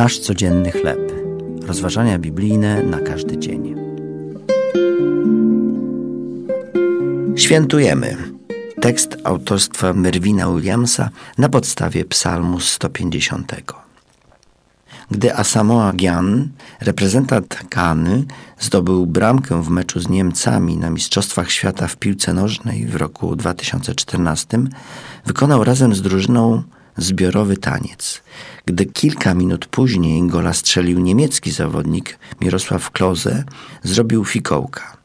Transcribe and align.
Nasz 0.00 0.18
codzienny 0.18 0.70
chleb. 0.72 1.12
Rozważania 1.66 2.18
biblijne 2.18 2.82
na 2.82 3.00
każdy 3.00 3.38
dzień. 3.38 3.74
Świętujemy. 7.36 8.16
Tekst 8.80 9.16
autorstwa 9.24 9.92
Merwina 9.92 10.50
Williamsa 10.50 11.10
na 11.38 11.48
podstawie 11.48 12.04
Psalmu 12.04 12.60
150. 12.60 13.52
Gdy 15.10 15.34
Asamoah 15.34 15.96
Gyan, 15.96 16.48
reprezentant 16.80 17.60
Kany, 17.70 18.24
zdobył 18.58 19.06
bramkę 19.06 19.62
w 19.62 19.68
meczu 19.68 20.00
z 20.00 20.08
Niemcami 20.08 20.76
na 20.76 20.90
Mistrzostwach 20.90 21.50
Świata 21.50 21.86
w 21.86 21.96
piłce 21.96 22.34
nożnej 22.34 22.86
w 22.86 22.96
roku 22.96 23.36
2014, 23.36 24.58
wykonał 25.26 25.64
razem 25.64 25.94
z 25.94 26.02
drużyną 26.02 26.62
zbiorowy 27.02 27.56
taniec. 27.56 28.22
Gdy 28.66 28.86
kilka 28.86 29.34
minut 29.34 29.66
później 29.66 30.26
gola 30.26 30.52
strzelił 30.52 31.00
niemiecki 31.00 31.50
zawodnik 31.50 32.18
Mirosław 32.40 32.90
Klose, 32.90 33.44
zrobił 33.82 34.24
fikołka. 34.24 35.00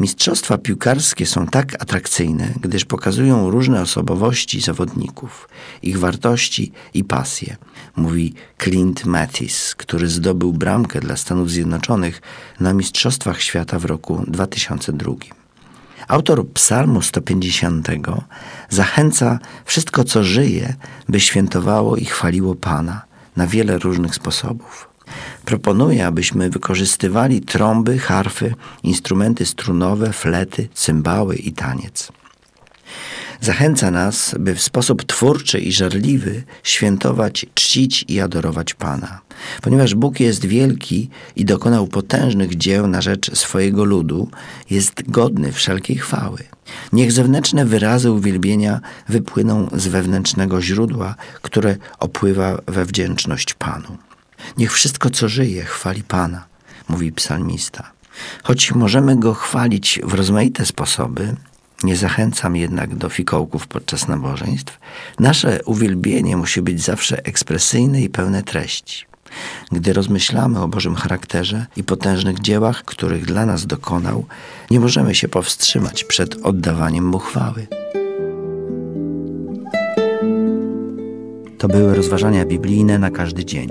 Mistrzostwa 0.00 0.58
piłkarskie 0.58 1.26
są 1.26 1.46
tak 1.46 1.82
atrakcyjne, 1.82 2.54
gdyż 2.60 2.84
pokazują 2.84 3.50
różne 3.50 3.82
osobowości 3.82 4.60
zawodników, 4.60 5.48
ich 5.82 5.98
wartości 5.98 6.72
i 6.94 7.04
pasje, 7.04 7.56
mówi 7.96 8.34
Clint 8.62 9.04
Mathis, 9.04 9.74
który 9.74 10.08
zdobył 10.08 10.52
bramkę 10.52 11.00
dla 11.00 11.16
Stanów 11.16 11.50
Zjednoczonych 11.50 12.22
na 12.60 12.72
Mistrzostwach 12.72 13.42
Świata 13.42 13.78
w 13.78 13.84
roku 13.84 14.24
2002. 14.26 15.39
Autor 16.10 16.48
Psalmu 16.48 17.02
150 17.02 17.88
zachęca 18.68 19.38
wszystko, 19.64 20.04
co 20.04 20.24
żyje, 20.24 20.74
by 21.08 21.20
świętowało 21.20 21.96
i 21.96 22.04
chwaliło 22.04 22.54
Pana 22.54 23.02
na 23.36 23.46
wiele 23.46 23.78
różnych 23.78 24.14
sposobów. 24.14 24.88
Proponuje, 25.44 26.06
abyśmy 26.06 26.50
wykorzystywali 26.50 27.40
trąby, 27.40 27.98
harfy, 27.98 28.54
instrumenty 28.82 29.46
strunowe, 29.46 30.12
flety, 30.12 30.68
cymbały 30.74 31.36
i 31.36 31.52
taniec. 31.52 32.12
Zachęca 33.40 33.90
nas, 33.90 34.34
by 34.38 34.54
w 34.54 34.62
sposób 34.62 35.04
twórczy 35.04 35.58
i 35.58 35.72
żarliwy 35.72 36.42
świętować, 36.62 37.46
czcić 37.54 38.04
i 38.08 38.20
adorować 38.20 38.74
Pana. 38.74 39.20
Ponieważ 39.62 39.94
Bóg 39.94 40.20
jest 40.20 40.46
wielki 40.46 41.10
i 41.36 41.44
dokonał 41.44 41.86
potężnych 41.86 42.56
dzieł 42.56 42.86
na 42.86 43.00
rzecz 43.00 43.36
swojego 43.36 43.84
ludu, 43.84 44.30
jest 44.70 45.10
godny 45.10 45.52
wszelkiej 45.52 45.96
chwały. 45.96 46.38
Niech 46.92 47.12
zewnętrzne 47.12 47.64
wyrazy 47.64 48.10
uwielbienia 48.10 48.80
wypłyną 49.08 49.68
z 49.72 49.86
wewnętrznego 49.86 50.62
źródła, 50.62 51.14
które 51.42 51.76
opływa 51.98 52.58
we 52.66 52.84
wdzięczność 52.84 53.54
Panu. 53.54 53.96
Niech 54.58 54.72
wszystko, 54.72 55.10
co 55.10 55.28
żyje, 55.28 55.64
chwali 55.64 56.02
Pana, 56.02 56.44
mówi 56.88 57.12
psalmista. 57.12 57.90
Choć 58.42 58.72
możemy 58.72 59.16
go 59.16 59.34
chwalić 59.34 60.00
w 60.04 60.14
rozmaite 60.14 60.66
sposoby, 60.66 61.36
nie 61.82 61.96
zachęcam 61.96 62.56
jednak 62.56 62.94
do 62.94 63.08
fikołków 63.08 63.66
podczas 63.66 64.08
nabożeństw, 64.08 64.78
nasze 65.18 65.60
uwielbienie 65.64 66.36
musi 66.36 66.62
być 66.62 66.82
zawsze 66.82 67.24
ekspresyjne 67.24 68.02
i 68.02 68.08
pełne 68.08 68.42
treści. 68.42 69.04
Gdy 69.72 69.92
rozmyślamy 69.92 70.60
o 70.60 70.68
Bożym 70.68 70.94
charakterze 70.94 71.66
i 71.76 71.84
potężnych 71.84 72.40
dziełach, 72.40 72.84
których 72.84 73.26
dla 73.26 73.46
nas 73.46 73.66
dokonał, 73.66 74.26
nie 74.70 74.80
możemy 74.80 75.14
się 75.14 75.28
powstrzymać 75.28 76.04
przed 76.04 76.46
oddawaniem 76.46 77.06
Mu 77.06 77.18
chwały. 77.18 77.66
To 81.58 81.68
były 81.68 81.94
rozważania 81.94 82.44
biblijne 82.44 82.98
na 82.98 83.10
każdy 83.10 83.44
dzień 83.44 83.68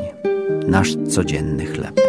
nasz 0.67 0.95
codzienny 1.09 1.65
chleb. 1.65 2.01